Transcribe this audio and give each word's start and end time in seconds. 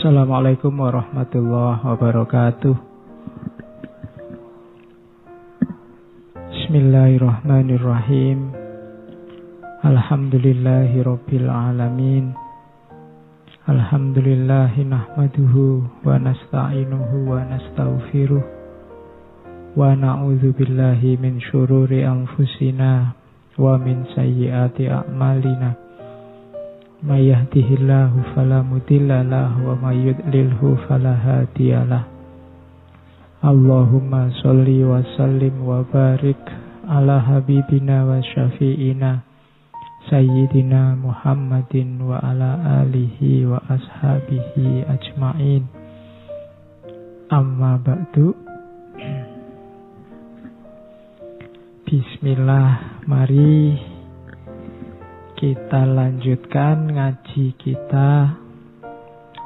Assalamualaikum 0.00 0.80
warahmatullahi 0.80 1.84
wabarakatuh. 1.84 2.72
Bismillahirrahmanirrahim. 6.48 8.48
Alhamdulillahi 9.84 11.04
rabbil 11.04 11.52
alamin. 11.52 12.32
Alhamdulillahi 13.68 14.88
nahmaduhu 14.88 15.84
wa 16.00 16.16
nasta'inuhu 16.16 17.28
wa 17.28 17.44
nasta'ufiruh. 17.44 18.40
Wa 19.76 20.00
na'udhu 20.00 20.56
billahi 20.56 21.20
min 21.20 21.44
syururi 21.44 22.08
anfusina 22.08 23.20
wa 23.60 23.76
min 23.76 24.08
sayyiati 24.16 24.88
a'malina. 24.88 25.76
May 27.00 27.32
yahdihillahu 27.32 28.36
fala 28.36 28.60
mudhillalah 28.60 29.56
wa 29.64 29.72
may 29.80 30.12
yudlilhu 30.12 30.76
fala 30.84 31.16
hadiyalah. 31.16 32.04
Allahumma 33.40 34.28
sholli 34.44 34.84
wa 34.84 35.00
sallim 35.16 35.64
wa 35.64 35.80
barik 35.88 36.36
ala 36.84 37.24
habibina 37.24 38.04
wa 38.04 38.20
syafi'ina 38.20 39.24
Sayyidina 40.12 41.00
Muhammadin 41.00 42.04
wa 42.04 42.20
ala 42.20 42.84
alihi 42.84 43.48
wa 43.48 43.64
ashabihi 43.64 44.84
ajma'in 44.84 45.64
Amma 47.32 47.80
ba'du 47.80 48.36
Bismillah, 51.88 53.02
mari 53.08 53.89
kita 55.40 55.88
lanjutkan 55.88 57.00
ngaji 57.00 57.56
kita 57.56 58.36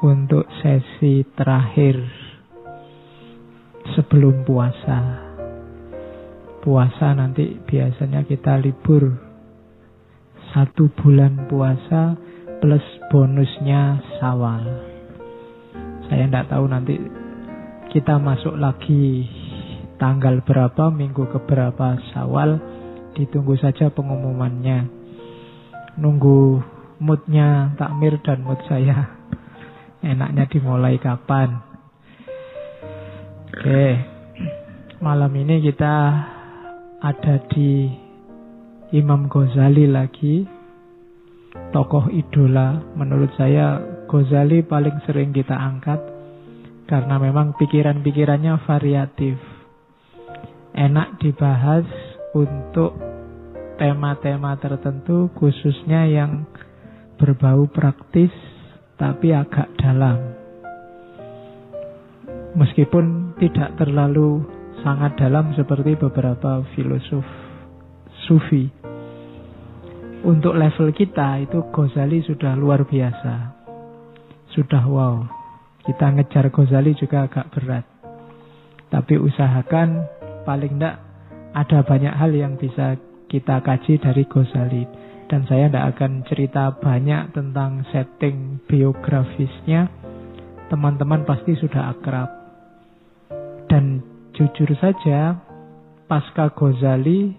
untuk 0.03 0.43
sesi 0.59 1.23
terakhir 1.39 1.95
sebelum 3.95 4.43
puasa. 4.43 5.23
Puasa 6.59 7.15
nanti 7.15 7.47
biasanya 7.63 8.27
kita 8.27 8.59
libur 8.59 9.07
satu 10.51 10.91
bulan 10.99 11.47
puasa 11.47 12.19
plus 12.59 12.83
bonusnya 13.07 14.03
sawal. 14.19 14.67
Saya 16.11 16.27
tidak 16.27 16.51
tahu 16.51 16.65
nanti 16.67 16.99
kita 17.95 18.19
masuk 18.19 18.59
lagi 18.59 19.31
tanggal 19.95 20.43
berapa, 20.43 20.91
minggu 20.91 21.23
keberapa 21.31 22.03
sawal. 22.11 22.59
Ditunggu 23.15 23.55
saja 23.55 23.87
pengumumannya 23.95 24.94
nunggu 25.95 26.61
moodnya 26.99 27.75
takmir 27.79 28.19
dan 28.23 28.43
mood 28.43 28.59
saya. 28.67 29.15
Enaknya 30.05 30.45
dimulai 30.47 31.01
kapan? 31.01 31.59
Oke. 33.49 33.85
Malam 35.01 35.31
ini 35.35 35.59
kita 35.65 35.95
ada 37.01 37.35
di 37.51 37.89
Imam 38.95 39.27
Ghazali 39.27 39.85
lagi 39.89 40.45
tokoh 41.73 42.11
idola 42.11 42.79
menurut 42.95 43.31
saya. 43.35 43.81
Ghazali 44.05 44.61
paling 44.61 45.01
sering 45.09 45.33
kita 45.33 45.57
angkat 45.57 45.97
karena 46.85 47.17
memang 47.17 47.57
pikiran-pikirannya 47.57 48.61
variatif. 48.69 49.35
Enak 50.75 51.17
dibahas 51.23 51.87
untuk 52.35 53.14
tema-tema 53.75 54.55
tertentu 54.59 55.31
khususnya 55.35 56.07
yang 56.07 56.47
berbau 57.19 57.67
praktis 57.67 58.31
tapi 58.95 59.31
agak 59.35 59.71
dalam. 59.79 60.19
Meskipun 62.55 63.35
tidak 63.35 63.75
terlalu 63.75 64.47
sangat 64.79 65.19
dalam 65.19 65.51
seperti 65.59 65.99
beberapa 65.99 66.63
filosof 66.71 67.25
sufi. 68.27 68.71
Untuk 70.25 70.57
level 70.57 70.89
kita 70.95 71.43
itu 71.45 71.59
Ghazali 71.69 72.23
sudah 72.25 72.57
luar 72.57 72.87
biasa. 72.87 73.35
Sudah 74.55 74.83
wow. 74.87 75.15
Kita 75.85 76.15
ngejar 76.15 76.49
Ghazali 76.49 76.97
juga 76.97 77.27
agak 77.29 77.51
berat. 77.53 77.85
Tapi 78.89 79.19
usahakan 79.19 80.07
paling 80.47 80.79
tidak 80.79 80.97
ada 81.53 81.79
banyak 81.85 82.13
hal 82.15 82.31
yang 82.33 82.57
bisa 82.57 82.97
kita 83.29 83.61
kaji 83.61 83.97
dari 84.01 84.23
Ghazali. 84.25 84.83
Dan 85.25 85.41
saya 85.49 85.65
tidak 85.69 85.97
akan 85.97 86.21
cerita 86.29 86.69
banyak 86.77 87.33
tentang 87.33 87.81
setting 87.89 88.61
biografisnya. 88.69 89.89
Teman-teman 90.69 91.25
pasti 91.25 91.57
sudah 91.57 91.97
akrab. 91.97 92.29
Dan 93.65 94.05
jujur 94.37 94.69
saja, 94.77 95.41
pasca 96.05 96.53
Ghazali, 96.53 97.33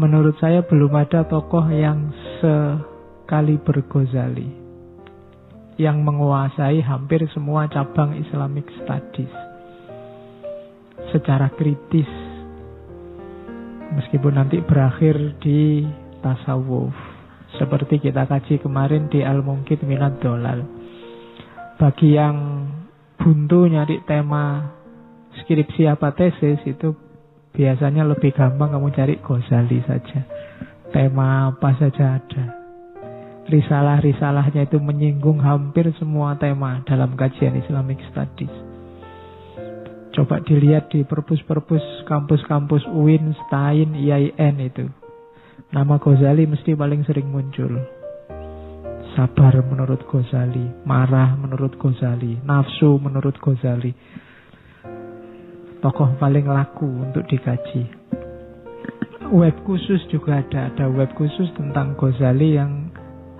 menurut 0.00 0.36
saya 0.40 0.64
belum 0.64 0.92
ada 0.96 1.28
tokoh 1.28 1.68
yang 1.68 2.12
sekali 2.40 3.60
berghazali. 3.60 4.64
Yang 5.76 5.98
menguasai 6.00 6.80
hampir 6.80 7.20
semua 7.36 7.68
cabang 7.68 8.16
Islamic 8.16 8.64
Studies. 8.80 9.32
Secara 11.12 11.52
kritis 11.52 12.25
Meskipun 13.94 14.34
nanti 14.34 14.58
berakhir 14.64 15.38
di 15.38 15.86
tasawuf. 16.24 16.92
Seperti 17.56 18.02
kita 18.02 18.26
kaji 18.26 18.58
kemarin 18.58 19.06
di 19.06 19.22
Al-Mungkit 19.22 19.86
Minat 19.86 20.18
Dolal. 20.18 20.66
Bagi 21.78 22.18
yang 22.18 22.66
buntu 23.16 23.70
nyari 23.70 24.02
tema 24.04 24.74
skripsi 25.44 25.86
apa 25.86 26.12
tesis 26.12 26.58
itu 26.66 26.92
biasanya 27.54 28.04
lebih 28.04 28.34
gampang 28.36 28.74
kamu 28.74 28.88
cari 28.92 29.14
Ghazali 29.22 29.80
saja. 29.86 30.20
Tema 30.92 31.54
apa 31.54 31.70
saja 31.80 32.20
ada. 32.20 32.44
Risalah-risalahnya 33.46 34.66
itu 34.66 34.82
menyinggung 34.82 35.38
hampir 35.38 35.86
semua 35.96 36.34
tema 36.34 36.82
dalam 36.82 37.14
kajian 37.14 37.54
Islamic 37.54 38.02
Studies. 38.10 38.75
Coba 40.16 40.40
dilihat 40.40 40.88
di 40.88 41.04
perpus-perpus 41.04 42.08
kampus-kampus 42.08 42.88
UIN, 42.88 43.36
STAIN, 43.36 43.92
IAIN 43.92 44.56
itu. 44.64 44.88
Nama 45.76 46.00
Ghazali 46.00 46.48
mesti 46.48 46.72
paling 46.72 47.04
sering 47.04 47.28
muncul. 47.28 47.76
Sabar 49.12 49.60
menurut 49.68 50.08
Ghazali, 50.08 50.88
marah 50.88 51.36
menurut 51.36 51.76
Ghazali, 51.76 52.40
nafsu 52.48 52.96
menurut 52.96 53.36
Ghazali. 53.44 53.92
Tokoh 55.84 56.16
paling 56.16 56.48
laku 56.48 56.88
untuk 56.88 57.28
dikaji. 57.28 57.84
Web 59.36 59.68
khusus 59.68 60.00
juga 60.08 60.40
ada, 60.40 60.72
ada 60.72 60.88
web 60.88 61.12
khusus 61.12 61.52
tentang 61.60 61.92
Ghazali 61.92 62.56
yang 62.56 62.88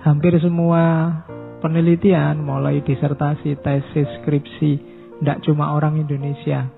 hampir 0.05 0.37
semua 0.37 1.09
penelitian, 1.57 2.37
mulai 2.37 2.85
disertasi, 2.85 3.57
tesis, 3.65 4.05
skripsi, 4.21 4.96
tidak 5.17 5.41
cuma 5.45 5.73
orang 5.73 5.97
Indonesia. 5.97 6.69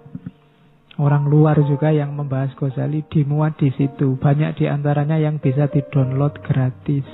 Orang 0.99 1.31
luar 1.31 1.55
juga 1.63 1.95
yang 1.95 2.11
membahas 2.11 2.51
Ghazali 2.59 3.07
dimuat 3.07 3.55
di 3.55 3.71
situ. 3.71 4.19
Banyak 4.19 4.59
di 4.59 4.67
antaranya 4.67 5.15
yang 5.15 5.39
bisa 5.39 5.71
di-download 5.71 6.43
gratis. 6.43 7.07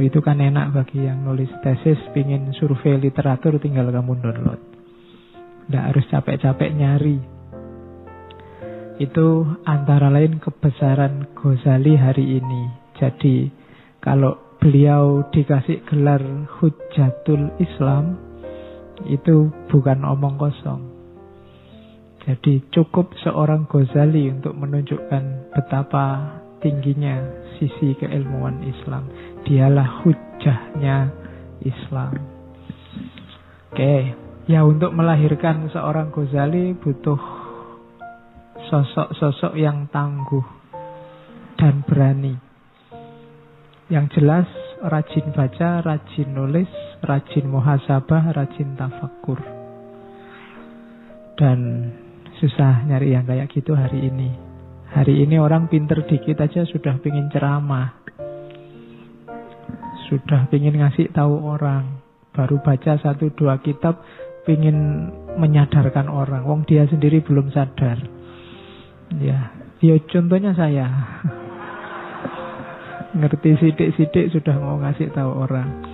Itu 0.00 0.24
kan 0.24 0.40
enak 0.40 0.72
bagi 0.72 1.04
yang 1.04 1.20
nulis 1.20 1.52
tesis, 1.60 2.00
pingin 2.16 2.48
survei 2.56 2.96
literatur, 2.96 3.60
tinggal 3.60 3.92
kamu 3.92 4.24
download. 4.24 4.60
Tidak 5.68 5.84
harus 5.84 6.04
capek-capek 6.08 6.70
nyari. 6.72 7.18
Itu 8.96 9.44
antara 9.68 10.08
lain 10.08 10.40
kebesaran 10.40 11.36
Ghazali 11.36 11.92
hari 12.00 12.40
ini. 12.40 12.62
Jadi 12.96 13.52
kalau 14.00 14.56
beliau 14.56 15.28
dikasih 15.28 15.84
gelar 15.92 16.24
Hujatul 16.56 17.52
Islam, 17.60 18.31
itu 19.08 19.50
bukan 19.72 20.04
omong 20.04 20.36
kosong. 20.38 20.82
Jadi 22.22 22.62
cukup 22.70 23.10
seorang 23.18 23.66
Ghazali 23.66 24.30
untuk 24.30 24.54
menunjukkan 24.54 25.50
betapa 25.50 26.38
tingginya 26.62 27.18
sisi 27.58 27.98
keilmuan 27.98 28.62
Islam. 28.62 29.10
Dialah 29.42 30.06
hujahnya 30.06 31.10
Islam. 31.66 32.14
Oke, 33.74 34.14
ya 34.46 34.62
untuk 34.62 34.94
melahirkan 34.94 35.66
seorang 35.74 36.14
Ghazali 36.14 36.78
butuh 36.78 37.18
sosok-sosok 38.70 39.58
yang 39.58 39.90
tangguh 39.90 40.46
dan 41.58 41.82
berani. 41.82 42.38
Yang 43.90 44.22
jelas 44.22 44.48
rajin 44.82 45.34
baca, 45.34 45.82
rajin 45.82 46.28
nulis, 46.30 46.70
rajin 47.02 47.50
muhasabah, 47.50 48.30
rajin 48.32 48.78
tafakur. 48.78 49.42
Dan 51.34 51.90
susah 52.38 52.86
nyari 52.86 53.18
yang 53.18 53.26
kayak 53.26 53.50
gitu 53.50 53.74
hari 53.74 54.06
ini. 54.06 54.30
Hari 54.92 55.24
ini 55.26 55.40
orang 55.40 55.66
pinter 55.66 56.04
dikit 56.06 56.38
aja 56.38 56.62
sudah 56.68 57.00
pingin 57.02 57.26
ceramah. 57.32 57.98
Sudah 60.06 60.46
pingin 60.48 60.78
ngasih 60.78 61.10
tahu 61.10 61.42
orang. 61.42 62.00
baru 62.32 62.64
baca 62.64 62.96
satu 62.96 63.28
dua 63.36 63.60
kitab, 63.60 64.00
pingin 64.48 65.12
menyadarkan 65.36 66.08
orang. 66.08 66.48
Wong 66.48 66.64
dia 66.64 66.88
sendiri 66.88 67.20
belum 67.20 67.52
sadar. 67.52 68.00
Ya, 69.20 69.52
ya 69.84 70.00
contohnya 70.08 70.56
saya. 70.56 70.88
Ngerti 73.20 73.60
sidik-sidik 73.60 74.32
sudah 74.32 74.56
mau 74.56 74.80
ngasih 74.80 75.12
tahu 75.12 75.28
orang. 75.44 75.91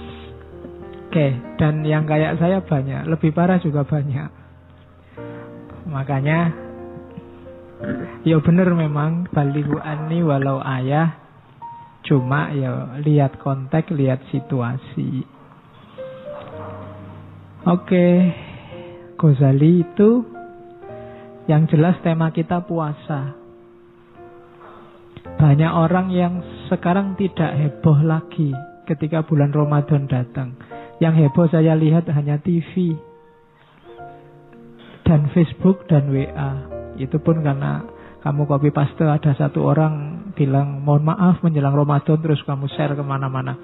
Oke, 1.08 1.32
dan 1.56 1.88
yang 1.88 2.04
kayak 2.04 2.36
saya 2.36 2.60
banyak, 2.60 3.08
lebih 3.08 3.32
parah 3.32 3.56
juga 3.64 3.80
banyak. 3.80 4.28
Makanya 5.88 6.52
ya 8.28 8.36
bener 8.44 8.68
memang 8.76 9.24
balihu 9.32 9.80
ani 9.80 10.20
walau 10.20 10.60
ayah 10.60 11.16
cuma 12.04 12.52
ya 12.52 13.00
lihat 13.00 13.40
konteks, 13.40 13.88
lihat 13.88 14.20
situasi. 14.28 15.24
Oke, 17.64 18.08
Ghazali 19.16 19.88
itu 19.88 20.28
yang 21.48 21.64
jelas 21.72 21.96
tema 22.04 22.36
kita 22.36 22.68
puasa. 22.68 23.32
Banyak 25.40 25.72
orang 25.72 26.12
yang 26.12 26.44
sekarang 26.68 27.16
tidak 27.16 27.56
heboh 27.56 27.96
lagi 28.04 28.52
ketika 28.84 29.24
bulan 29.24 29.56
Ramadan 29.56 30.04
datang. 30.04 30.67
Yang 30.98 31.14
heboh 31.26 31.46
saya 31.46 31.78
lihat 31.78 32.10
hanya 32.10 32.42
TV 32.42 32.98
dan 35.06 35.30
Facebook 35.30 35.86
dan 35.86 36.10
WA. 36.10 36.50
Itu 36.98 37.22
pun 37.22 37.40
karena 37.40 37.86
kamu 38.20 38.50
copy 38.50 38.74
paste 38.74 39.06
ada 39.06 39.32
satu 39.38 39.62
orang 39.62 40.26
bilang 40.34 40.82
mohon 40.82 41.06
maaf 41.06 41.38
menjelang 41.40 41.72
Ramadan 41.72 42.18
terus 42.18 42.42
kamu 42.42 42.66
share 42.74 42.98
ke 42.98 43.04
mana-mana. 43.06 43.54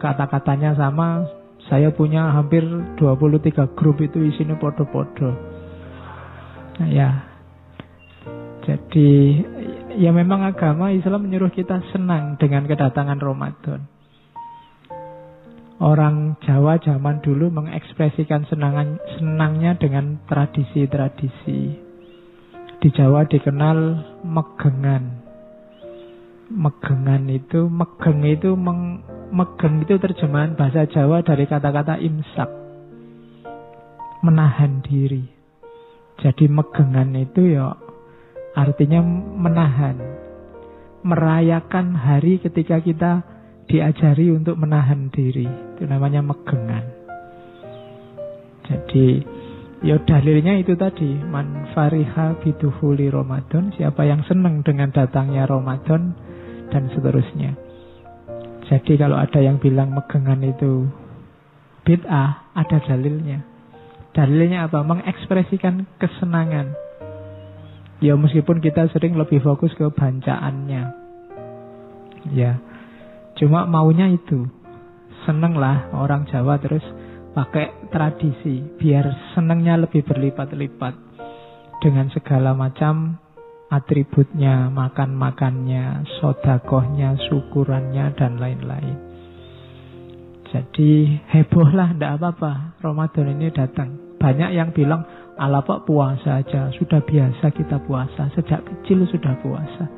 Kata-katanya 0.00 0.78
sama, 0.78 1.26
saya 1.68 1.92
punya 1.92 2.32
hampir 2.32 2.64
23 2.96 3.76
grup 3.76 4.00
itu 4.00 4.24
isinya 4.24 4.56
podo-podo. 4.56 5.36
Nah, 6.80 6.88
ya, 6.88 7.28
jadi 8.64 9.10
ya 10.00 10.14
memang 10.14 10.48
agama 10.48 10.88
Islam 10.94 11.28
menyuruh 11.28 11.52
kita 11.52 11.84
senang 11.92 12.40
dengan 12.40 12.64
kedatangan 12.64 13.20
Ramadan. 13.20 13.99
Orang 15.80 16.36
Jawa 16.44 16.76
zaman 16.84 17.24
dulu 17.24 17.48
mengekspresikan 17.48 18.44
senangan, 18.52 19.00
senangnya 19.16 19.80
dengan 19.80 20.20
tradisi-tradisi. 20.28 21.60
Di 22.84 22.88
Jawa 22.92 23.24
dikenal 23.24 23.78
megengan. 24.20 25.24
Megengan 26.52 27.24
itu, 27.32 27.64
megeng 27.72 28.20
itu, 28.28 28.52
meng, 28.60 29.00
megeng 29.32 29.80
itu 29.80 29.96
terjemahan 29.96 30.52
bahasa 30.52 30.84
Jawa 30.84 31.24
dari 31.24 31.48
kata-kata 31.48 31.96
imsak. 31.96 32.50
Menahan 34.20 34.84
diri. 34.84 35.24
Jadi 36.20 36.44
megengan 36.52 37.16
itu 37.16 37.56
ya 37.56 37.72
Artinya 38.50 38.98
menahan. 39.38 39.96
Merayakan 41.06 41.94
hari 41.94 42.42
ketika 42.42 42.82
kita 42.82 43.22
diajari 43.70 44.34
untuk 44.34 44.58
menahan 44.58 45.14
diri. 45.14 45.46
Itu 45.46 45.86
namanya 45.86 46.26
megengan. 46.26 46.82
Jadi 48.66 49.22
ya 49.86 50.02
dalilnya 50.02 50.58
itu 50.58 50.74
tadi. 50.74 51.14
Man 51.30 51.70
fariha 51.70 52.42
biduhuli 52.42 53.06
Ramadan. 53.14 53.70
Siapa 53.78 54.02
yang 54.02 54.26
senang 54.26 54.66
dengan 54.66 54.90
datangnya 54.90 55.46
Ramadan 55.46 56.18
dan 56.74 56.90
seterusnya. 56.90 57.54
Jadi 58.66 58.98
kalau 58.98 59.14
ada 59.14 59.38
yang 59.38 59.62
bilang 59.62 59.94
megengan 59.94 60.42
itu 60.42 60.90
bid'ah, 61.86 62.54
ada 62.58 62.78
dalilnya. 62.82 63.46
Dalilnya 64.10 64.66
apa? 64.66 64.82
Mengekspresikan 64.82 65.86
kesenangan 65.98 66.90
Ya 68.00 68.16
meskipun 68.16 68.64
kita 68.64 68.88
sering 68.96 69.12
lebih 69.12 69.44
fokus 69.44 69.76
ke 69.76 69.84
bancaannya. 69.92 70.82
Ya. 72.32 72.56
Cuma 73.40 73.64
maunya 73.64 74.12
itu. 74.12 74.44
Seneng 75.24 75.56
lah 75.56 75.88
orang 75.96 76.28
Jawa 76.28 76.60
terus 76.60 76.84
pakai 77.32 77.88
tradisi 77.88 78.60
biar 78.76 79.32
senengnya 79.32 79.80
lebih 79.80 80.04
berlipat-lipat 80.04 80.94
dengan 81.80 82.12
segala 82.12 82.52
macam 82.52 83.16
atributnya, 83.70 84.68
makan-makannya, 84.68 86.04
sodakohnya, 86.18 87.16
syukurannya, 87.30 88.12
dan 88.18 88.36
lain-lain. 88.36 88.98
Jadi 90.50 91.14
hebohlah, 91.30 91.94
tidak 91.94 92.18
apa-apa. 92.18 92.82
Ramadan 92.82 93.38
ini 93.38 93.54
datang. 93.54 94.18
Banyak 94.18 94.50
yang 94.50 94.74
bilang, 94.74 95.06
Ala 95.40 95.64
pak 95.64 95.88
puasa 95.88 96.44
aja, 96.44 96.68
sudah 96.76 97.00
biasa 97.00 97.48
kita 97.56 97.80
puasa, 97.88 98.28
sejak 98.36 98.60
kecil 98.60 99.08
sudah 99.08 99.32
puasa. 99.40 99.88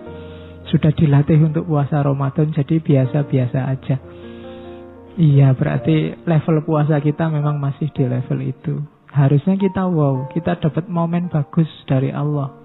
Sudah 0.72 0.88
dilatih 0.96 1.36
untuk 1.44 1.68
puasa 1.68 2.00
Ramadan, 2.00 2.48
jadi 2.56 2.80
biasa-biasa 2.80 3.60
aja. 3.68 3.96
Iya, 5.20 5.52
berarti 5.52 6.24
level 6.24 6.64
puasa 6.64 6.96
kita 7.04 7.28
memang 7.28 7.60
masih 7.60 7.92
di 7.92 8.08
level 8.08 8.40
itu. 8.40 8.80
Harusnya 9.12 9.60
kita 9.60 9.84
wow, 9.84 10.32
kita 10.32 10.56
dapat 10.56 10.88
momen 10.88 11.28
bagus 11.28 11.68
dari 11.84 12.08
Allah. 12.08 12.56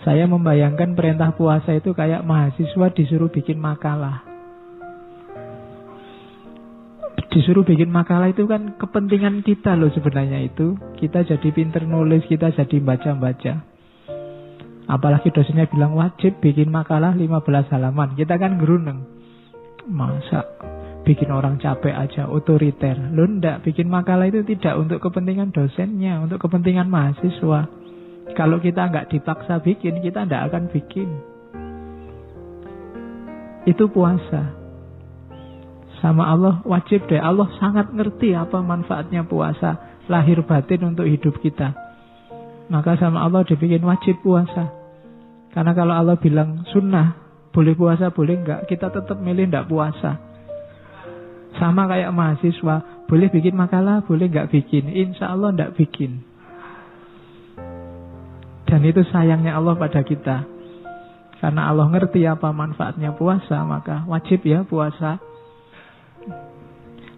Saya 0.00 0.24
membayangkan 0.24 0.96
perintah 0.96 1.36
puasa 1.36 1.76
itu 1.76 1.92
kayak 1.92 2.24
mahasiswa 2.24 2.88
disuruh 2.96 3.28
bikin 3.28 3.60
makalah. 3.60 4.30
disuruh 7.30 7.62
bikin 7.62 7.94
makalah 7.94 8.34
itu 8.34 8.42
kan 8.50 8.74
kepentingan 8.74 9.46
kita 9.46 9.78
loh 9.78 9.88
sebenarnya 9.94 10.50
itu. 10.50 10.74
Kita 10.98 11.22
jadi 11.22 11.48
pinter 11.54 11.86
nulis, 11.86 12.26
kita 12.26 12.50
jadi 12.50 12.82
baca-baca. 12.82 13.69
Apalagi 14.90 15.30
dosennya 15.30 15.70
bilang 15.70 15.94
wajib 15.94 16.42
bikin 16.42 16.66
makalah 16.66 17.14
15 17.14 17.70
halaman. 17.70 18.18
Kita 18.18 18.34
kan 18.34 18.58
geruneng. 18.58 19.06
Masa 19.86 20.42
bikin 21.06 21.30
orang 21.30 21.62
capek 21.62 21.94
aja, 21.94 22.26
otoriter. 22.26 22.98
Lo 23.14 23.22
ndak, 23.22 23.62
bikin 23.62 23.86
makalah 23.86 24.26
itu 24.26 24.42
tidak 24.42 24.74
untuk 24.82 24.98
kepentingan 24.98 25.54
dosennya, 25.54 26.18
untuk 26.18 26.42
kepentingan 26.42 26.90
mahasiswa. 26.90 27.70
Kalau 28.34 28.58
kita 28.58 28.90
nggak 28.90 29.14
dipaksa 29.14 29.62
bikin, 29.62 30.02
kita 30.02 30.26
ndak 30.26 30.50
akan 30.50 30.66
bikin. 30.74 31.10
Itu 33.62 33.86
puasa 33.94 34.58
sama 36.00 36.26
Allah 36.32 36.64
wajib 36.64 37.06
deh. 37.06 37.20
Allah 37.20 37.46
sangat 37.60 37.92
ngerti 37.92 38.32
apa 38.32 38.58
manfaatnya 38.64 39.22
puasa 39.22 40.02
lahir 40.08 40.42
batin 40.42 40.96
untuk 40.96 41.06
hidup 41.06 41.38
kita. 41.38 41.76
Maka 42.72 42.96
sama 42.96 43.22
Allah 43.22 43.44
dibikin 43.44 43.84
wajib 43.84 44.18
puasa. 44.24 44.79
Karena 45.50 45.72
kalau 45.74 45.94
Allah 45.94 46.16
bilang 46.18 46.62
sunnah, 46.70 47.18
boleh 47.50 47.74
puasa, 47.74 48.14
boleh 48.14 48.38
enggak, 48.38 48.70
kita 48.70 48.94
tetap 48.94 49.18
milih 49.18 49.50
enggak 49.50 49.66
puasa. 49.66 50.22
Sama 51.58 51.90
kayak 51.90 52.14
mahasiswa, 52.14 53.06
boleh 53.10 53.26
bikin 53.26 53.58
makalah, 53.58 54.06
boleh 54.06 54.30
enggak 54.30 54.54
bikin. 54.54 54.86
Insya 54.86 55.34
Allah 55.34 55.50
enggak 55.50 55.74
bikin. 55.74 56.22
Dan 58.70 58.86
itu 58.86 59.02
sayangnya 59.10 59.58
Allah 59.58 59.74
pada 59.74 60.06
kita. 60.06 60.46
Karena 61.42 61.72
Allah 61.72 61.90
ngerti 61.90 62.22
apa 62.22 62.54
manfaatnya 62.54 63.18
puasa, 63.18 63.66
maka 63.66 64.06
wajib 64.06 64.46
ya 64.46 64.62
puasa. 64.62 65.18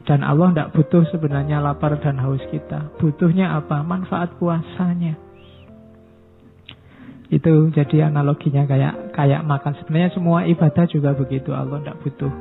Dan 0.09 0.25
Allah 0.25 0.51
tidak 0.51 0.73
butuh 0.75 1.05
sebenarnya 1.13 1.61
lapar 1.61 2.01
dan 2.01 2.17
haus 2.19 2.43
kita. 2.49 2.97
Butuhnya 2.97 3.53
apa? 3.55 3.85
Manfaat 3.85 4.35
puasanya. 4.41 5.32
Itu 7.33 7.73
jadi 7.73 8.13
analoginya 8.13 8.69
kayak 8.69 9.17
kayak 9.17 9.41
makan. 9.49 9.73
Sebenarnya 9.81 10.13
semua 10.13 10.45
ibadah 10.45 10.85
juga 10.85 11.17
begitu. 11.17 11.57
Allah 11.57 11.81
tidak 11.81 12.05
butuh 12.05 12.33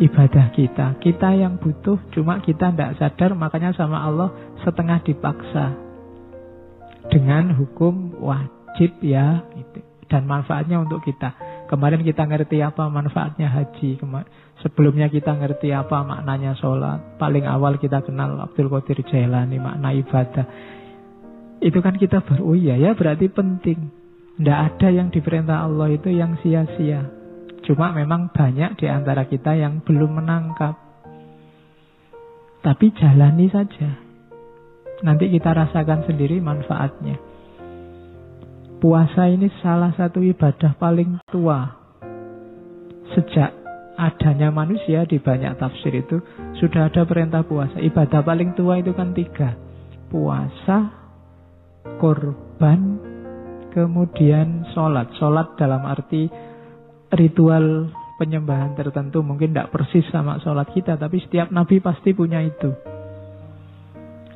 ibadah 0.00 0.46
kita. 0.54 0.86
Kita 1.02 1.28
yang 1.36 1.60
butuh, 1.60 2.00
cuma 2.14 2.40
kita 2.40 2.72
tidak 2.72 2.96
sadar. 2.96 3.36
Makanya 3.36 3.76
sama 3.76 4.00
Allah 4.00 4.32
setengah 4.64 5.04
dipaksa 5.04 5.76
dengan 7.12 7.52
hukum 7.60 8.16
wajib 8.24 8.96
ya. 9.04 9.44
Dan 10.08 10.24
manfaatnya 10.24 10.80
untuk 10.80 11.04
kita. 11.04 11.36
Kemarin 11.68 12.00
kita 12.00 12.24
ngerti 12.24 12.64
apa 12.64 12.88
manfaatnya 12.88 13.52
haji. 13.52 14.00
Sebelumnya 14.64 15.12
kita 15.12 15.36
ngerti 15.36 15.68
apa 15.76 16.00
maknanya 16.00 16.56
sholat. 16.56 17.20
Paling 17.20 17.44
awal 17.44 17.76
kita 17.76 18.00
kenal 18.00 18.40
Abdul 18.40 18.72
Qadir 18.72 19.04
Jailani 19.04 19.60
makna 19.60 19.92
ibadah. 19.92 20.48
Itu 21.58 21.82
kan 21.82 21.98
kita 21.98 22.22
baru, 22.22 22.54
oh 22.54 22.56
iya 22.58 22.78
ya 22.78 22.94
berarti 22.94 23.26
penting. 23.30 23.90
Tidak 24.38 24.58
ada 24.58 24.88
yang 24.94 25.10
diperintah 25.10 25.66
Allah 25.66 25.90
itu 25.90 26.14
yang 26.14 26.38
sia-sia. 26.38 27.10
Cuma 27.66 27.90
memang 27.90 28.30
banyak 28.30 28.78
di 28.78 28.86
antara 28.86 29.26
kita 29.26 29.58
yang 29.58 29.82
belum 29.82 30.22
menangkap. 30.22 30.78
Tapi 32.62 32.86
jalani 32.94 33.50
saja. 33.50 33.98
Nanti 35.02 35.30
kita 35.30 35.50
rasakan 35.54 36.06
sendiri 36.06 36.38
manfaatnya. 36.38 37.18
Puasa 38.78 39.26
ini 39.26 39.50
salah 39.58 39.90
satu 39.98 40.22
ibadah 40.22 40.78
paling 40.78 41.18
tua. 41.34 41.66
Sejak 43.18 43.50
adanya 43.98 44.54
manusia 44.54 45.02
di 45.02 45.18
banyak 45.18 45.58
tafsir 45.58 45.90
itu 45.90 46.22
sudah 46.62 46.86
ada 46.86 47.02
perintah 47.02 47.42
puasa. 47.42 47.82
Ibadah 47.82 48.22
paling 48.22 48.54
tua 48.54 48.78
itu 48.78 48.94
kan 48.94 49.10
tiga. 49.10 49.58
Puasa, 50.06 50.97
korban, 51.98 53.02
kemudian 53.74 54.64
sholat. 54.72 55.12
Sholat 55.18 55.58
dalam 55.60 55.84
arti 55.84 56.30
ritual 57.12 57.92
penyembahan 58.16 58.74
tertentu. 58.74 59.20
Mungkin 59.22 59.52
tidak 59.52 59.70
persis 59.74 60.06
sama 60.10 60.40
sholat 60.42 60.70
kita, 60.72 60.96
tapi 60.96 61.20
setiap 61.22 61.50
nabi 61.52 61.78
pasti 61.78 62.14
punya 62.14 62.42
itu. 62.42 62.72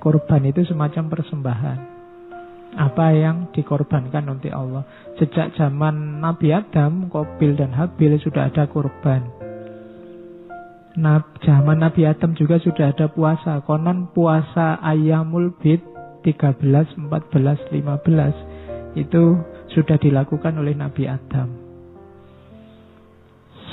Korban 0.03 0.43
itu 0.51 0.67
semacam 0.67 1.05
persembahan. 1.15 1.79
Apa 2.73 3.13
yang 3.13 3.53
dikorbankan 3.53 4.27
untuk 4.33 4.51
Allah. 4.51 4.83
Sejak 5.21 5.53
zaman 5.61 6.25
Nabi 6.25 6.57
Adam, 6.57 7.13
Kobil 7.13 7.53
dan 7.53 7.71
Habil 7.71 8.17
sudah 8.17 8.49
ada 8.49 8.65
korban. 8.65 9.21
Nah, 10.97 11.21
zaman 11.45 11.85
Nabi 11.85 12.09
Adam 12.09 12.33
juga 12.33 12.57
sudah 12.59 12.97
ada 12.97 13.13
puasa. 13.13 13.61
Konon 13.63 14.09
puasa 14.17 14.81
ayamul 14.81 15.53
bid 15.61 15.92
13, 16.25 16.63
14, 16.97 17.75
15 17.75 18.97
itu 18.97 19.25
sudah 19.75 19.97
dilakukan 19.99 20.55
oleh 20.57 20.73
Nabi 20.77 21.11
Adam. 21.11 21.49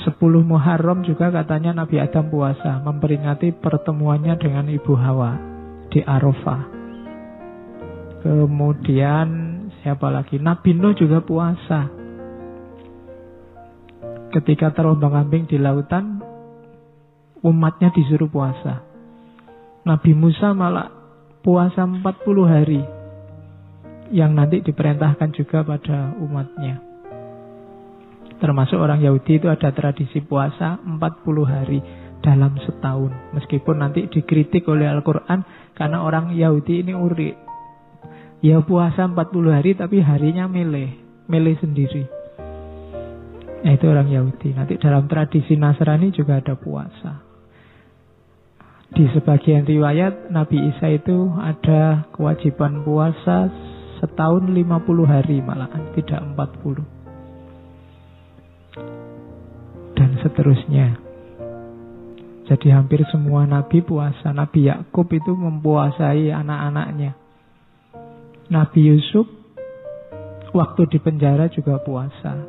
10 0.00 0.16
Muharram 0.44 1.04
juga 1.04 1.28
katanya 1.28 1.84
Nabi 1.84 2.00
Adam 2.00 2.32
puasa 2.32 2.80
memperingati 2.80 3.52
pertemuannya 3.52 4.34
dengan 4.40 4.66
Ibu 4.72 4.94
Hawa 4.96 5.32
di 5.92 6.00
Arafah. 6.00 6.62
Kemudian 8.24 9.28
siapa 9.80 10.08
lagi? 10.08 10.40
Nabi 10.40 10.72
Nuh 10.72 10.96
juga 10.96 11.20
puasa. 11.20 11.88
Ketika 14.30 14.72
terombang 14.72 15.16
ambing 15.26 15.50
di 15.50 15.58
lautan, 15.60 16.22
umatnya 17.44 17.92
disuruh 17.92 18.30
puasa. 18.30 18.84
Nabi 19.84 20.12
Musa 20.12 20.52
malah 20.52 20.99
puasa 21.40 21.88
40 21.88 22.04
hari 22.44 22.82
yang 24.10 24.36
nanti 24.36 24.60
diperintahkan 24.60 25.30
juga 25.32 25.64
pada 25.64 26.12
umatnya. 26.18 26.82
Termasuk 28.40 28.80
orang 28.80 29.04
Yahudi 29.04 29.36
itu 29.36 29.46
ada 29.52 29.68
tradisi 29.70 30.24
puasa 30.24 30.80
40 30.80 30.96
hari 31.44 31.78
dalam 32.24 32.56
setahun. 32.64 33.12
Meskipun 33.36 33.84
nanti 33.84 34.08
dikritik 34.08 34.64
oleh 34.68 34.88
Al-Quran 34.88 35.44
karena 35.76 36.00
orang 36.00 36.32
Yahudi 36.32 36.84
ini 36.84 36.92
uri. 36.96 37.30
Ya 38.40 38.64
puasa 38.64 39.04
40 39.04 39.52
hari 39.52 39.76
tapi 39.76 40.00
harinya 40.00 40.48
milih. 40.48 40.88
Milih 41.28 41.56
sendiri. 41.60 42.08
Nah 43.60 43.72
itu 43.76 43.84
orang 43.84 44.08
Yahudi. 44.08 44.56
Nanti 44.56 44.80
dalam 44.80 45.04
tradisi 45.04 45.60
Nasrani 45.60 46.08
juga 46.08 46.40
ada 46.40 46.56
puasa. 46.56 47.29
Di 48.90 49.06
sebagian 49.14 49.62
riwayat 49.70 50.34
Nabi 50.34 50.74
Isa 50.74 50.90
itu 50.90 51.30
ada 51.38 52.10
kewajiban 52.10 52.82
puasa 52.82 53.46
setahun 54.02 54.50
50 54.50 54.66
hari 55.06 55.38
malahan, 55.38 55.94
tidak 55.94 56.18
40. 56.34 56.82
Dan 59.94 60.10
seterusnya. 60.24 60.98
Jadi 62.50 62.66
hampir 62.74 63.06
semua 63.14 63.46
nabi 63.46 63.78
puasa. 63.78 64.34
Nabi 64.34 64.66
Yakub 64.66 65.06
itu 65.14 65.38
mempuasai 65.38 66.34
anak-anaknya. 66.34 67.14
Nabi 68.50 68.80
Yusuf 68.90 69.30
waktu 70.50 70.90
di 70.90 70.98
penjara 70.98 71.46
juga 71.46 71.78
puasa. 71.78 72.42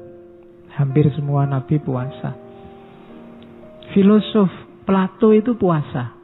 Hampir 0.74 1.06
semua 1.14 1.46
nabi 1.46 1.78
puasa. 1.78 2.34
Filosof 3.94 4.50
Plato 4.82 5.30
itu 5.30 5.54
puasa. 5.54 6.21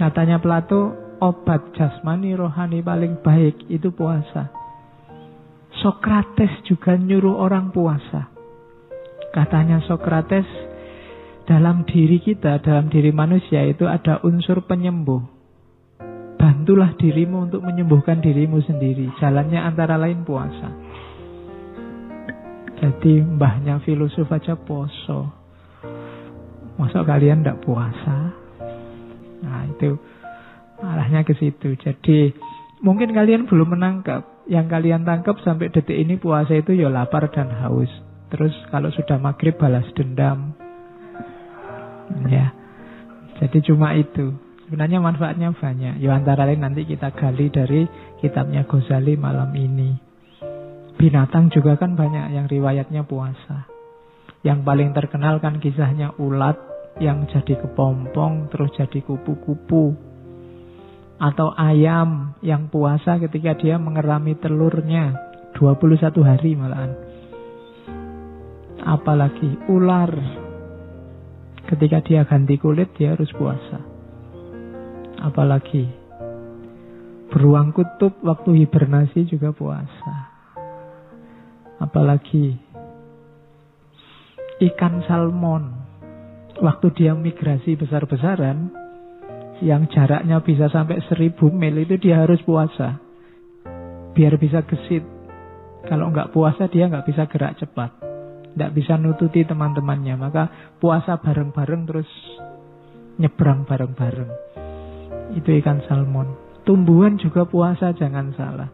Katanya 0.00 0.40
Plato, 0.40 0.96
obat 1.20 1.76
jasmani 1.76 2.32
rohani 2.32 2.80
paling 2.80 3.20
baik 3.20 3.68
itu 3.68 3.92
puasa. 3.92 4.48
Sokrates 5.76 6.64
juga 6.64 6.96
nyuruh 6.96 7.36
orang 7.36 7.68
puasa. 7.68 8.32
Katanya 9.28 9.84
Sokrates, 9.84 10.48
dalam 11.44 11.84
diri 11.84 12.16
kita, 12.16 12.64
dalam 12.64 12.88
diri 12.88 13.12
manusia 13.12 13.60
itu 13.68 13.84
ada 13.84 14.24
unsur 14.24 14.64
penyembuh. 14.64 15.20
Bantulah 16.40 16.96
dirimu 16.96 17.52
untuk 17.52 17.60
menyembuhkan 17.60 18.24
dirimu 18.24 18.64
sendiri. 18.64 19.12
Jalannya 19.20 19.60
antara 19.60 20.00
lain 20.00 20.24
puasa. 20.24 20.68
Jadi 22.80 23.20
mbahnya 23.20 23.84
filosof 23.84 24.32
aja 24.32 24.56
poso. 24.56 25.28
Masa 26.80 27.04
kalian 27.04 27.44
tidak 27.44 27.60
puasa? 27.60 28.29
Nah 29.44 29.68
itu 29.68 29.96
arahnya 30.80 31.24
ke 31.24 31.36
situ. 31.36 31.76
Jadi 31.76 32.32
mungkin 32.84 33.12
kalian 33.12 33.48
belum 33.48 33.76
menangkap. 33.76 34.24
Yang 34.50 34.66
kalian 34.66 35.06
tangkap 35.06 35.38
sampai 35.46 35.70
detik 35.70 35.94
ini 35.94 36.18
puasa 36.18 36.58
itu 36.58 36.74
ya 36.74 36.90
lapar 36.90 37.30
dan 37.30 37.54
haus. 37.54 37.90
Terus 38.34 38.50
kalau 38.74 38.90
sudah 38.90 39.18
maghrib 39.18 39.54
balas 39.54 39.86
dendam. 39.94 40.54
Ya. 42.26 42.50
Jadi 43.38 43.58
cuma 43.70 43.94
itu. 43.94 44.34
Sebenarnya 44.66 45.02
manfaatnya 45.02 45.50
banyak. 45.54 45.98
Ya 45.98 46.14
antara 46.14 46.46
lain 46.46 46.62
nanti 46.62 46.86
kita 46.86 47.10
gali 47.14 47.50
dari 47.50 47.86
kitabnya 48.22 48.66
Ghazali 48.66 49.18
malam 49.18 49.50
ini. 49.54 49.98
Binatang 50.94 51.50
juga 51.50 51.74
kan 51.74 51.98
banyak 51.98 52.36
yang 52.36 52.46
riwayatnya 52.46 53.02
puasa. 53.02 53.66
Yang 54.46 54.62
paling 54.62 54.90
terkenal 54.94 55.42
kan 55.42 55.58
kisahnya 55.58 56.14
ulat 56.22 56.69
yang 56.98 57.30
jadi 57.30 57.60
kepompong 57.62 58.50
terus 58.50 58.74
jadi 58.74 58.98
kupu-kupu. 59.06 59.94
Atau 61.20 61.52
ayam 61.52 62.32
yang 62.40 62.72
puasa 62.72 63.20
ketika 63.20 63.54
dia 63.54 63.76
mengerami 63.76 64.34
telurnya 64.40 65.12
21 65.54 66.10
hari 66.24 66.56
malahan. 66.56 66.92
Apalagi 68.80 69.68
ular 69.68 70.10
ketika 71.68 72.00
dia 72.02 72.24
ganti 72.24 72.56
kulit 72.56 72.96
dia 72.96 73.12
harus 73.12 73.28
puasa. 73.36 73.78
Apalagi 75.20 75.84
beruang 77.28 77.76
kutub 77.76 78.16
waktu 78.24 78.64
hibernasi 78.64 79.28
juga 79.28 79.52
puasa. 79.52 80.32
Apalagi 81.78 82.56
ikan 84.60 85.04
salmon 85.08 85.79
waktu 86.60 86.86
dia 86.92 87.16
migrasi 87.16 87.74
besar-besaran, 87.74 88.70
yang 89.60 89.88
jaraknya 89.92 90.40
bisa 90.40 90.72
sampai 90.72 91.04
seribu 91.08 91.52
mil 91.52 91.76
itu 91.80 92.00
dia 92.00 92.24
harus 92.24 92.40
puasa. 92.44 93.00
Biar 94.16 94.36
bisa 94.40 94.64
gesit. 94.64 95.04
Kalau 95.84 96.12
nggak 96.12 96.32
puasa 96.32 96.68
dia 96.68 96.88
nggak 96.88 97.08
bisa 97.08 97.28
gerak 97.28 97.56
cepat. 97.60 97.92
Nggak 98.56 98.72
bisa 98.76 98.96
nututi 98.96 99.44
teman-temannya. 99.44 100.16
Maka 100.16 100.42
puasa 100.80 101.20
bareng-bareng 101.20 101.82
terus 101.88 102.10
nyebrang 103.20 103.68
bareng-bareng. 103.68 104.30
Itu 105.36 105.48
ikan 105.60 105.84
salmon. 105.88 106.36
Tumbuhan 106.64 107.16
juga 107.20 107.44
puasa 107.48 107.92
jangan 107.96 108.32
salah. 108.36 108.68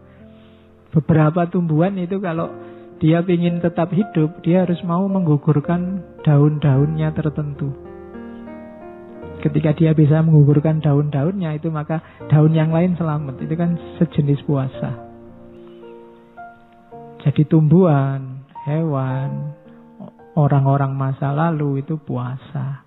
Beberapa 0.95 1.51
tumbuhan 1.51 1.99
itu 1.99 2.23
kalau 2.23 2.49
dia 2.97 3.21
ingin 3.21 3.61
tetap 3.61 3.93
hidup, 3.93 4.41
dia 4.41 4.65
harus 4.65 4.81
mau 4.81 5.05
menggugurkan 5.05 6.01
daun-daunnya 6.25 7.13
tertentu. 7.13 7.69
Ketika 9.45 9.77
dia 9.77 9.93
bisa 9.93 10.25
menggugurkan 10.25 10.81
daun-daunnya 10.81 11.61
itu 11.61 11.69
maka 11.69 12.01
daun 12.33 12.57
yang 12.57 12.73
lain 12.73 12.97
selamat. 12.97 13.37
Itu 13.45 13.55
kan 13.55 13.77
sejenis 14.01 14.41
puasa. 14.49 14.91
Jadi 17.21 17.43
tumbuhan, 17.45 18.47
hewan, 18.65 19.53
orang-orang 20.39 20.97
masa 20.97 21.37
lalu 21.37 21.85
itu 21.85 22.01
puasa. 22.01 22.87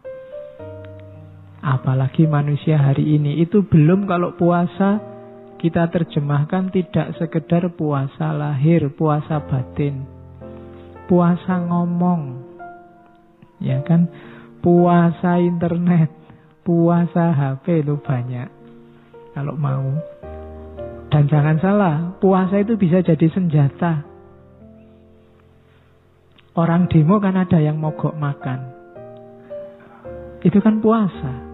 Apalagi 1.59 2.25
manusia 2.25 2.79
hari 2.79 3.19
ini 3.19 3.43
itu 3.43 3.61
belum 3.67 4.07
kalau 4.07 4.33
puasa 4.33 5.08
kita 5.59 5.91
terjemahkan 5.91 6.71
tidak 6.71 7.19
sekedar 7.19 7.67
puasa 7.75 8.31
lahir, 8.31 8.87
puasa 8.95 9.43
batin. 9.43 10.07
Puasa 11.11 11.59
ngomong. 11.67 12.47
Ya 13.59 13.83
kan? 13.83 14.07
Puasa 14.63 15.43
internet, 15.43 16.07
puasa 16.63 17.35
HP 17.35 17.83
itu 17.83 17.99
banyak. 17.99 18.47
Kalau 19.35 19.59
mau. 19.59 19.99
Dan 21.11 21.27
jangan 21.27 21.57
salah, 21.59 21.95
puasa 22.23 22.63
itu 22.63 22.79
bisa 22.79 23.03
jadi 23.03 23.27
senjata. 23.27 24.07
Orang 26.55 26.87
demo 26.87 27.19
kan 27.19 27.35
ada 27.35 27.59
yang 27.59 27.75
mogok 27.75 28.15
makan. 28.15 28.59
Itu 30.39 30.63
kan 30.63 30.79
puasa. 30.79 31.48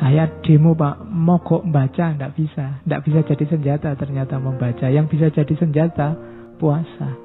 Saya 0.00 0.32
demo 0.40 0.72
pak, 0.72 1.04
mogok 1.04 1.60
membaca, 1.60 2.16
tidak 2.16 2.32
bisa. 2.32 2.80
Tidak 2.80 3.00
bisa 3.04 3.20
jadi 3.20 3.44
senjata 3.44 3.92
ternyata 4.00 4.40
membaca. 4.40 4.88
Yang 4.88 5.06
bisa 5.12 5.26
jadi 5.28 5.54
senjata, 5.60 6.16
puasa. 6.56 7.20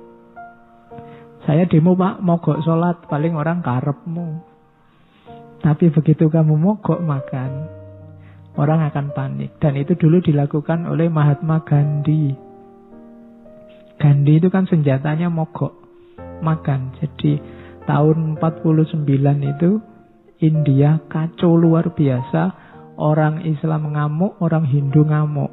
Saya 1.47 1.63
demo 1.71 1.95
pak, 1.95 2.19
mogok 2.19 2.59
sholat, 2.67 3.07
paling 3.07 3.31
orang 3.39 3.63
karepmu. 3.63 4.43
Tapi 5.63 5.87
begitu 5.87 6.27
kamu 6.27 6.59
mogok 6.59 6.99
makan, 6.99 7.51
orang 8.59 8.83
akan 8.91 9.15
panik. 9.15 9.55
Dan 9.63 9.79
itu 9.79 9.95
dulu 9.95 10.19
dilakukan 10.19 10.83
oleh 10.83 11.07
Mahatma 11.07 11.63
Gandhi. 11.63 12.35
Gandhi 13.95 14.33
itu 14.35 14.51
kan 14.51 14.67
senjatanya 14.67 15.31
mogok, 15.31 15.79
makan. 16.43 16.91
Jadi 16.99 17.39
tahun 17.87 18.35
49 18.35 19.07
itu 19.55 19.79
India 20.43 20.99
kacau 21.07 21.55
luar 21.55 21.95
biasa. 21.95 22.64
Orang 22.95 23.43
Islam 23.43 23.91
ngamuk, 23.91 24.39
orang 24.39 24.63
Hindu 24.63 25.03
ngamuk. 25.03 25.51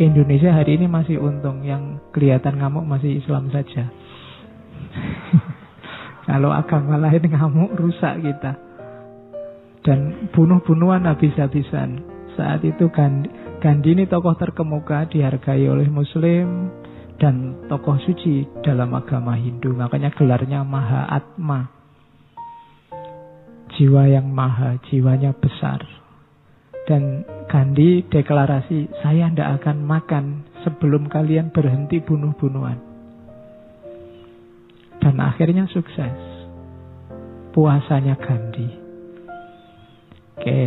Indonesia 0.00 0.56
hari 0.56 0.80
ini 0.80 0.88
masih 0.88 1.20
untung, 1.20 1.60
yang 1.62 2.00
kelihatan 2.16 2.56
ngamuk 2.56 2.88
masih 2.88 3.20
Islam 3.20 3.52
saja. 3.52 3.92
Kalau 6.28 6.48
agama 6.48 6.96
lain 6.96 7.28
ngamuk 7.28 7.76
rusak 7.76 8.24
kita. 8.24 8.56
Dan 9.82 10.30
bunuh-bunuhan 10.30 11.04
habis-habisan. 11.04 12.00
Saat 12.38 12.64
itu 12.64 12.88
Gandhi, 12.88 13.28
Gandhi 13.60 13.92
ini 13.92 14.08
tokoh 14.08 14.32
terkemuka 14.38 15.10
dihargai 15.10 15.68
oleh 15.68 15.90
Muslim 15.90 16.72
dan 17.20 17.66
tokoh 17.68 17.98
suci 18.00 18.46
dalam 18.64 18.94
agama 18.96 19.36
Hindu. 19.36 19.74
Makanya 19.76 20.14
gelarnya 20.14 20.64
Maha 20.64 21.04
Atma. 21.10 21.81
Jiwa 23.72 24.04
yang 24.08 24.28
maha, 24.28 24.76
jiwanya 24.88 25.32
besar. 25.32 25.80
Dan 26.84 27.24
Gandhi 27.48 28.04
deklarasi, 28.04 28.90
saya 29.00 29.30
tidak 29.30 29.62
akan 29.62 29.86
makan 29.86 30.24
sebelum 30.66 31.08
kalian 31.08 31.54
berhenti 31.54 32.02
bunuh-bunuhan. 32.02 32.78
Dan 34.98 35.16
akhirnya 35.18 35.66
sukses. 35.70 36.14
Puasanya 37.52 38.16
Gandhi. 38.18 38.68
Oke, 40.38 40.62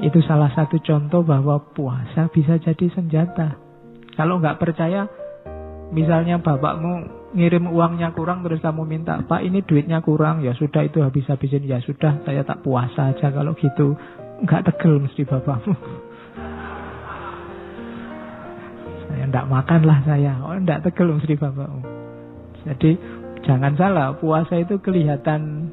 itu 0.00 0.18
salah 0.24 0.52
satu 0.52 0.76
contoh 0.84 1.24
bahwa 1.24 1.60
puasa 1.72 2.28
bisa 2.28 2.60
jadi 2.60 2.86
senjata. 2.92 3.56
Kalau 4.16 4.40
nggak 4.40 4.60
percaya, 4.60 5.08
misalnya 5.92 6.40
bapakmu 6.40 7.15
ngirim 7.34 7.66
uangnya 7.72 8.14
kurang 8.14 8.46
terus 8.46 8.62
kamu 8.62 8.86
minta, 8.86 9.18
Pak 9.24 9.42
ini 9.42 9.64
duitnya 9.64 10.04
kurang, 10.04 10.44
ya 10.44 10.54
sudah 10.54 10.86
itu 10.86 11.02
habis-habisin, 11.02 11.66
ya 11.66 11.82
sudah 11.82 12.22
saya 12.22 12.46
tak 12.46 12.62
puasa 12.62 13.10
aja 13.10 13.34
kalau 13.34 13.56
gitu. 13.58 13.98
Nggak 14.44 14.68
tegel 14.70 15.00
mesti 15.00 15.24
bapakmu. 15.24 15.72
saya 19.08 19.24
ndak 19.26 19.48
makan 19.48 19.80
lah 19.88 19.98
saya, 20.04 20.36
oh 20.44 20.54
ndak 20.54 20.84
tegel 20.86 21.16
mesti 21.16 21.34
bapakmu. 21.34 21.80
Jadi 22.66 22.98
Jangan 23.46 23.78
salah, 23.78 24.18
puasa 24.18 24.58
itu 24.58 24.82
kelihatan 24.82 25.70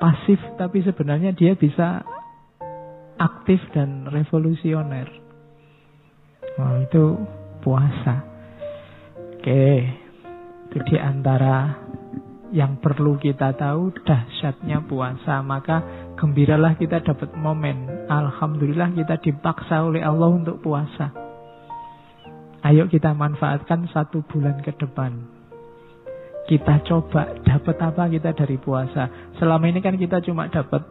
pasif, 0.00 0.40
tapi 0.56 0.80
sebenarnya 0.80 1.36
dia 1.36 1.52
bisa 1.52 2.00
aktif 3.20 3.60
dan 3.76 4.08
revolusioner. 4.08 5.04
Oh, 6.56 6.80
itu 6.80 7.20
puasa. 7.60 8.24
Oke, 9.36 9.92
itu 10.70 10.78
di 10.86 10.96
antara 11.02 11.82
yang 12.54 12.78
perlu 12.78 13.18
kita 13.18 13.58
tahu 13.58 13.90
dahsyatnya 14.06 14.86
puasa. 14.86 15.42
Maka 15.42 15.82
gembiralah 16.14 16.78
kita 16.78 17.02
dapat 17.02 17.34
momen. 17.34 18.06
Alhamdulillah 18.06 18.94
kita 18.94 19.18
dipaksa 19.18 19.82
oleh 19.82 20.06
Allah 20.06 20.30
untuk 20.30 20.62
puasa. 20.62 21.10
Ayo 22.62 22.86
kita 22.86 23.10
manfaatkan 23.10 23.90
satu 23.90 24.22
bulan 24.30 24.62
ke 24.62 24.70
depan 24.78 25.40
kita 26.50 26.82
coba 26.82 27.38
dapat 27.46 27.76
apa 27.78 28.10
kita 28.10 28.34
dari 28.34 28.58
puasa. 28.58 29.06
Selama 29.38 29.70
ini 29.70 29.78
kan 29.78 29.94
kita 29.94 30.18
cuma 30.26 30.50
dapat 30.50 30.82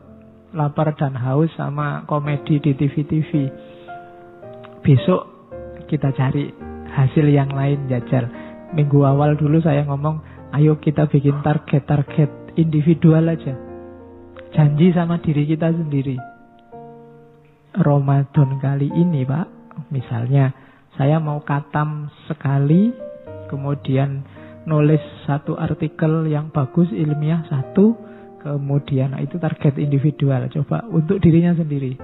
lapar 0.56 0.96
dan 0.96 1.20
haus 1.20 1.52
sama 1.60 2.08
komedi 2.08 2.64
di 2.64 2.72
TV-TV. 2.72 3.32
Besok 4.80 5.22
kita 5.92 6.16
cari 6.16 6.48
hasil 6.96 7.26
yang 7.28 7.52
lain 7.52 7.92
jajal. 7.92 8.49
Minggu 8.76 9.02
awal 9.02 9.34
dulu 9.40 9.58
saya 9.62 9.82
ngomong, 9.86 10.22
ayo 10.54 10.78
kita 10.78 11.10
bikin 11.10 11.42
target-target 11.42 12.58
individual 12.58 13.26
aja. 13.34 13.58
Janji 14.54 14.94
sama 14.94 15.22
diri 15.22 15.46
kita 15.46 15.74
sendiri. 15.74 16.18
Ramadan 17.74 18.58
kali 18.58 18.90
ini, 18.90 19.26
Pak, 19.26 19.48
misalnya 19.94 20.54
saya 20.98 21.22
mau 21.22 21.42
katam 21.46 22.10
sekali, 22.26 22.94
kemudian 23.50 24.22
nulis 24.70 25.02
satu 25.26 25.58
artikel 25.58 26.30
yang 26.30 26.54
bagus 26.54 26.94
ilmiah 26.94 27.42
satu 27.50 27.98
kemudian 28.40 29.18
itu 29.18 29.42
target 29.42 29.82
individual 29.82 30.46
coba 30.54 30.86
untuk 30.94 31.18
dirinya 31.18 31.58
sendiri 31.58 31.98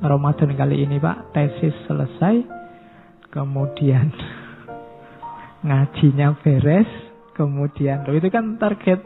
Ramadan 0.00 0.56
kali 0.56 0.88
ini 0.88 0.96
Pak 0.96 1.36
tesis 1.36 1.76
selesai 1.84 2.40
kemudian 3.28 4.08
ngajinya 5.62 6.38
beres 6.42 6.90
kemudian 7.38 8.04
loh 8.04 8.14
itu 8.18 8.28
kan 8.28 8.58
target 8.58 9.00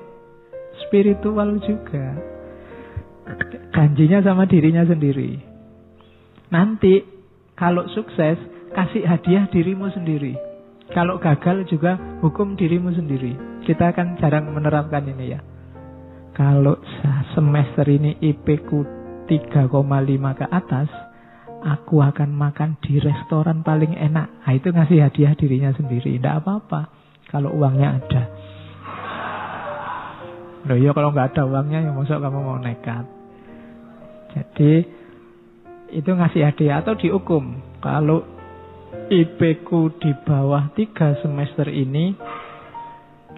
spiritual 0.87 1.57
juga 1.63 2.17
janjinya 3.77 4.25
sama 4.25 4.49
dirinya 4.49 4.85
sendiri 4.89 5.41
nanti 6.49 7.05
kalau 7.57 7.85
sukses 7.93 8.41
kasih 8.73 9.05
hadiah 9.09 9.49
dirimu 9.53 9.89
sendiri 9.93 10.37
kalau 10.95 11.19
gagal 11.19 11.67
juga 11.67 11.99
hukum 12.23 12.55
dirimu 12.55 12.95
sendiri. 12.95 13.35
Kita 13.67 13.91
akan 13.91 14.23
jarang 14.23 14.55
menerapkan 14.55 15.03
ini 15.03 15.35
ya. 15.35 15.41
Kalau 16.37 16.79
semester 17.35 17.89
ini 17.91 18.15
IP 18.23 18.47
ku 18.69 18.87
3,5 19.27 19.67
ke 20.39 20.47
atas, 20.47 20.87
aku 21.65 22.03
akan 22.03 22.35
makan 22.35 22.77
di 22.83 22.99
restoran 23.01 23.65
paling 23.65 23.97
enak. 23.97 24.45
Nah, 24.45 24.53
itu 24.53 24.69
ngasih 24.73 24.99
hadiah 25.07 25.33
dirinya 25.39 25.71
sendiri. 25.73 26.17
Tidak 26.19 26.35
apa-apa 26.43 26.91
kalau 27.31 27.55
uangnya 27.57 27.89
ada. 28.03 28.23
Loh 30.67 30.79
ya 30.79 30.91
kalau 30.91 31.15
nggak 31.15 31.37
ada 31.37 31.43
uangnya 31.47 31.79
ya 31.87 31.91
masuk 31.95 32.19
kamu 32.19 32.39
mau 32.43 32.59
nekat. 32.59 33.07
Jadi 34.35 34.73
itu 35.95 36.11
ngasih 36.11 36.43
hadiah 36.43 36.83
atau 36.83 36.99
dihukum. 36.99 37.63
Kalau 37.79 38.27
IP 39.07 39.63
ku 39.63 39.95
di 40.03 40.11
bawah 40.27 40.75
tiga 40.75 41.15
semester 41.23 41.71
ini 41.71 42.19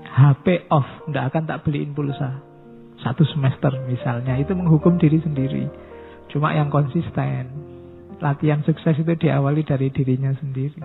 HP 0.09 0.67
off, 0.73 1.07
tidak 1.07 1.25
akan 1.35 1.43
tak 1.45 1.61
beliin 1.63 1.93
pulsa. 1.93 2.41
Satu 2.99 3.23
semester 3.29 3.71
misalnya, 3.87 4.35
itu 4.41 4.51
menghukum 4.57 4.99
diri 4.99 5.23
sendiri. 5.23 5.71
Cuma 6.33 6.51
yang 6.57 6.73
konsisten. 6.73 7.58
Latihan 8.19 8.67
sukses 8.67 8.99
itu 8.99 9.15
diawali 9.15 9.63
dari 9.63 9.95
dirinya 9.95 10.35
sendiri. 10.35 10.83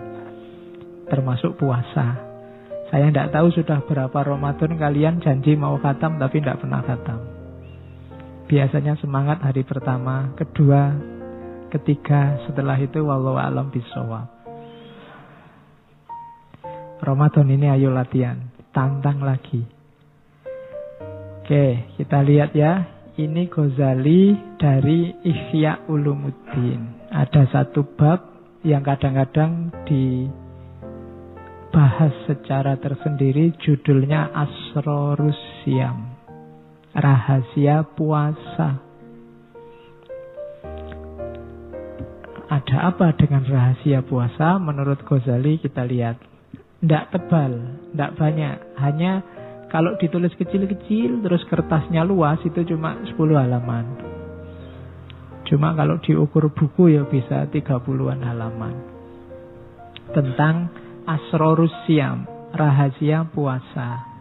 Termasuk 1.10 1.58
puasa. 1.58 2.34
Saya 2.94 3.10
tidak 3.10 3.34
tahu 3.34 3.50
sudah 3.50 3.82
berapa 3.82 4.18
Ramadan 4.22 4.78
kalian 4.78 5.18
janji 5.18 5.58
mau 5.58 5.74
khatam 5.82 6.22
tapi 6.22 6.38
tidak 6.38 6.62
pernah 6.62 6.80
khatam. 6.86 7.20
Biasanya 8.46 8.94
semangat 9.02 9.42
hari 9.42 9.66
pertama, 9.66 10.30
kedua, 10.38 10.94
ketiga, 11.74 12.38
setelah 12.46 12.78
itu 12.78 13.02
wallahu 13.02 13.40
alam 13.40 13.72
bisawab. 13.72 14.30
Ramadan 17.02 17.50
ini 17.50 17.66
ayo 17.66 17.90
latihan, 17.90 18.38
tantang 18.70 19.26
lagi. 19.26 19.64
Oke, 21.42 21.92
kita 21.98 22.22
lihat 22.22 22.54
ya. 22.54 22.94
Ini 23.14 23.46
Ghazali 23.46 24.34
dari 24.58 25.12
Ihya 25.22 25.86
Ulumuddin. 25.86 26.93
Ada 27.14 27.46
satu 27.46 27.86
bab 27.94 28.26
yang 28.66 28.82
kadang-kadang 28.82 29.70
dibahas 29.86 30.34
secara 32.26 32.74
tersendiri 32.74 33.54
judulnya 33.62 34.34
Asrorus 34.34 35.38
Siam. 35.62 36.10
Rahasia 36.90 37.86
puasa. 37.94 38.82
Ada 42.50 42.90
apa 42.90 43.14
dengan 43.14 43.46
rahasia 43.46 44.02
puasa? 44.02 44.58
Menurut 44.58 44.98
Ghazali 45.06 45.62
kita 45.62 45.86
lihat 45.86 46.18
tidak 46.82 47.14
tebal, 47.14 47.78
tidak 47.94 48.10
banyak. 48.18 48.58
Hanya 48.82 49.22
kalau 49.70 49.94
ditulis 50.02 50.34
kecil-kecil, 50.34 51.22
terus 51.22 51.46
kertasnya 51.46 52.02
luas, 52.02 52.42
itu 52.42 52.74
cuma 52.74 52.98
10 53.06 53.38
halaman. 53.38 54.13
Cuma 55.44 55.76
kalau 55.76 56.00
diukur 56.00 56.48
buku 56.48 56.96
ya 56.96 57.04
bisa 57.04 57.44
30-an 57.48 58.20
halaman. 58.24 58.74
Tentang 60.16 60.72
Asrorus 61.04 61.72
Siam, 61.84 62.24
rahasia 62.56 63.28
puasa. 63.28 64.13